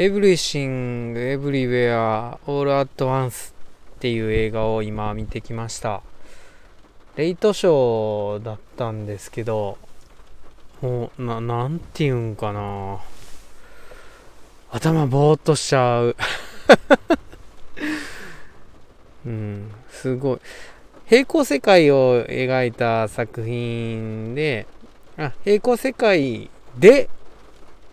[0.00, 6.00] Everything Everywhere All at Once っていう映画を今見てきました。
[7.16, 9.76] レイトショーだったんですけど
[10.80, 13.00] もうななんていうんかな。
[14.70, 16.16] 頭ぼーっとしちゃう。
[19.26, 20.40] うんすごい。
[21.04, 24.66] 平行世界を描いた作品で
[25.18, 26.48] あ平行世界
[26.78, 27.10] で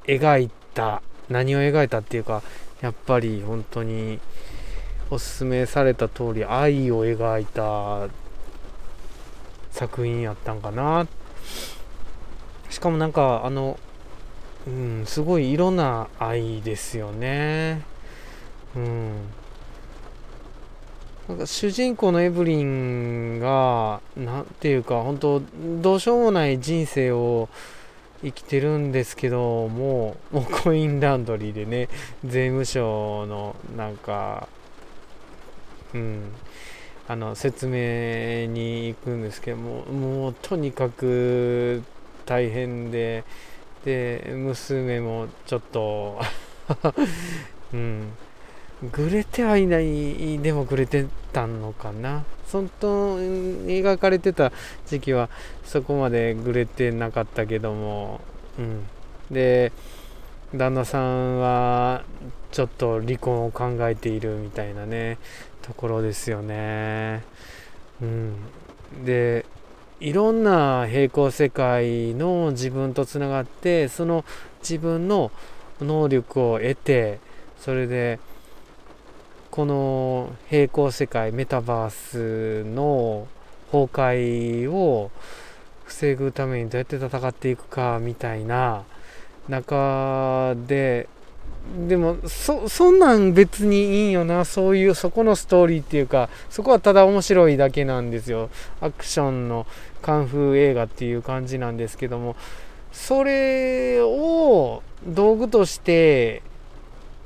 [0.06, 2.42] 描いた何を描いたっていうか
[2.82, 4.20] やっぱり本当に
[5.10, 8.08] おすすめされた通り愛を描いた
[9.72, 11.08] 作品やったんかな。
[12.70, 13.80] しかもなんかあの
[14.68, 17.82] うんすごい色な愛ですよね。
[18.76, 19.12] うん。
[21.30, 25.42] なんか主人公のエブリンが何ていうか本当
[25.82, 27.50] どうしようもない人生を
[28.22, 31.90] 生きてるんですけどももうコインランドリーでね
[32.26, 34.48] 税務署のなんか
[35.94, 36.32] うん
[37.08, 41.84] あの説明に行くんですけどももうとにかく
[42.26, 43.24] 大変で
[43.86, 46.20] で娘もちょっと
[47.74, 48.12] うん。
[48.94, 52.26] グレてはいないでもグレてたのかな。
[52.52, 54.52] 本当描かれてた
[54.86, 55.30] 時期は
[55.66, 58.22] そこまでグレてなかったけども。
[58.60, 58.86] うん。
[59.32, 59.72] で
[60.56, 62.04] 旦那さんは
[62.52, 65.18] ちょっと離婚を考えているみたいなね
[65.62, 67.24] ところですよね。
[68.02, 68.36] うん。
[69.04, 69.46] で
[70.00, 74.24] いろんな平行世界の自分とつながってその
[74.62, 75.32] 自分の
[75.82, 77.20] 能力を得て
[77.60, 78.20] それで
[79.58, 83.28] この平行世界メタバースの
[83.72, 85.10] 崩壊を
[85.84, 88.84] 防ぐためにどうやって戦っていくかみたいな
[89.50, 91.10] 中で
[91.88, 94.46] でもそそんなん別にいいよな。
[94.46, 98.52] そういうそこのストーリーっていうかそこはただ面白いだけなんですよ。
[98.80, 99.66] アクションの
[100.04, 102.36] カンフー映画っていう感じなんですけども。
[102.92, 106.44] それを道具として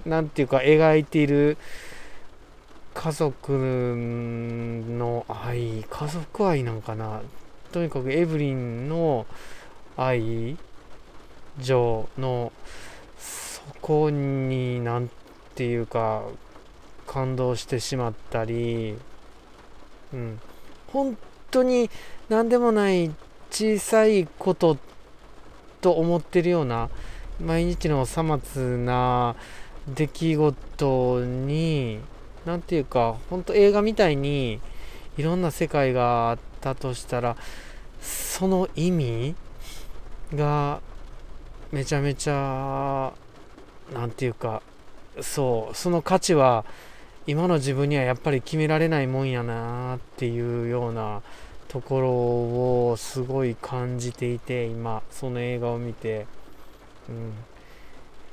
[0.06, 1.57] 何て言うか描いている
[2.94, 7.22] 家族の愛家族愛なんかな？
[7.72, 9.25] とにかくエブリンの
[9.97, 10.57] 愛
[11.59, 12.51] 情の
[13.18, 15.09] そこに何
[15.56, 16.24] て言うか
[17.07, 18.96] 感動してしまったり
[20.13, 20.40] うん。
[20.91, 21.18] 本
[21.50, 21.90] 当に
[22.30, 23.12] 何でもない
[23.50, 24.78] 小さいこと
[25.80, 26.90] と思ってるような
[27.40, 29.35] 毎日のさまつな
[29.88, 32.00] 出来事に
[32.46, 34.59] 何ていうか本当映画みたいに
[35.18, 37.35] いろんな世界があったとしたら
[38.02, 39.35] その意味
[40.34, 40.81] が
[41.72, 43.13] めちゃめちゃ
[43.94, 44.62] 何て言うか
[45.22, 46.66] そうその価値は
[47.28, 51.22] 今の自分にはやっぱり決められないもんやなっていうような
[51.68, 52.09] ところ
[52.91, 56.25] をすごい感じていて今その映画を見て、
[57.07, 57.34] うん、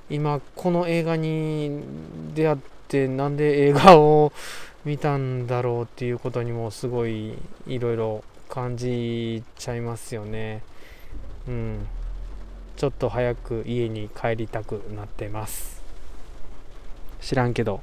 [0.09, 1.83] 今この映画に
[2.35, 4.32] 出会ってってなんで映画を
[4.87, 7.34] 見たんだろうっていうことにもすごい
[7.66, 10.62] いろいろ感じちゃいますよね。
[11.47, 11.87] うん。
[12.78, 15.82] ちょっと早く家に帰りたくなってます。
[17.21, 17.82] 知らんけど。